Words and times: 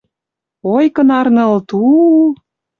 Ой, 0.73 0.85
кынарын 0.95 1.37
ылыт, 1.45 1.69
у-у!.. 1.81 2.23